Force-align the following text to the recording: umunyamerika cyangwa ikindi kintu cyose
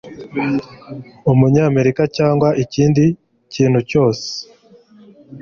umunyamerika 1.31 2.03
cyangwa 2.17 2.49
ikindi 2.63 3.03
kintu 3.53 3.79
cyose 3.89 4.27